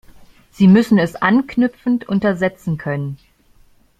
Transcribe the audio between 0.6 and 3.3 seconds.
müssen es anknüpfend untersetzen können.